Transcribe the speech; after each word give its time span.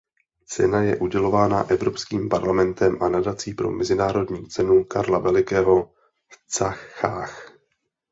Cena 0.45 0.81
je 0.83 0.95
udělována 0.99 1.69
Evropským 1.69 2.29
parlamentem 2.29 3.03
a 3.03 3.09
Nadací 3.09 3.53
pro 3.53 3.71
Mezinárodní 3.71 4.47
cenu 4.47 4.83
Karla 4.83 5.19
Velikého 5.19 5.91
v 6.29 6.47
Cáchách. 6.57 7.51